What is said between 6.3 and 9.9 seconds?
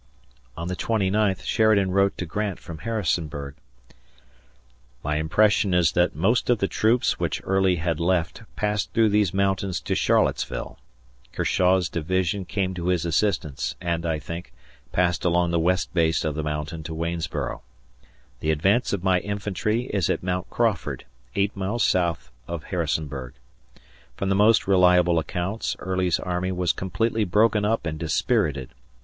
of the troops which Early had left passed through these mountains